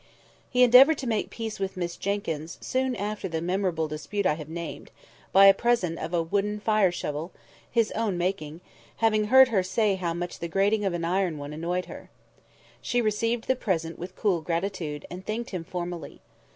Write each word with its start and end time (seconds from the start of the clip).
He 0.49 0.63
endeavoured 0.63 0.97
to 0.97 1.05
make 1.07 1.29
peace 1.29 1.59
with 1.59 1.77
Miss 1.77 1.95
Jenkyns 1.95 2.57
soon 2.59 2.95
after 2.95 3.27
the 3.27 3.39
memorable 3.39 3.87
dispute 3.87 4.25
I 4.25 4.33
have 4.33 4.49
named, 4.49 4.89
by 5.31 5.45
a 5.45 5.53
present 5.53 5.99
of 5.99 6.11
a 6.11 6.23
wooden 6.23 6.59
fire 6.59 6.91
shovel 6.91 7.31
(his 7.69 7.91
own 7.91 8.17
making), 8.17 8.61
having 8.95 9.25
heard 9.25 9.49
her 9.49 9.61
say 9.61 9.93
how 9.93 10.15
much 10.15 10.39
the 10.39 10.47
grating 10.47 10.85
of 10.85 10.95
an 10.95 11.05
iron 11.05 11.37
one 11.37 11.53
annoyed 11.53 11.85
her. 11.85 12.09
She 12.81 12.99
received 12.99 13.45
the 13.47 13.55
present 13.55 13.99
with 13.99 14.15
cool 14.15 14.41
gratitude, 14.41 15.05
and 15.11 15.23
thanked 15.23 15.51
him 15.51 15.63
formally. 15.63 16.19